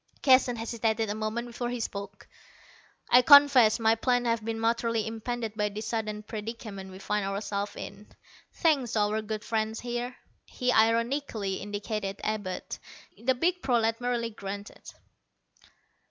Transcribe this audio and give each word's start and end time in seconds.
Keston 0.23 0.55
hesitated 0.55 1.11
a 1.11 1.13
moment 1.13 1.45
before 1.45 1.69
he 1.69 1.79
spoke. 1.79 2.27
"I 3.11 3.21
confess 3.21 3.77
my 3.79 3.93
plans 3.93 4.25
have 4.25 4.43
been 4.43 4.59
materially 4.59 5.05
impeded 5.05 5.53
by 5.53 5.69
this 5.69 5.85
sudden 5.85 6.23
predicament 6.23 6.89
we 6.91 6.97
find 6.97 7.23
ourselves 7.23 7.75
in, 7.75 8.07
thanks 8.51 8.93
to 8.93 8.99
our 9.01 9.21
good 9.21 9.43
friend 9.45 9.79
here." 9.79 10.15
He 10.47 10.71
ironically 10.71 11.57
indicated 11.57 12.19
Abud. 12.23 12.79
The 13.15 13.35
big 13.35 13.61
prolat 13.61 14.01
merely 14.01 14.31
grunted. 14.31 14.89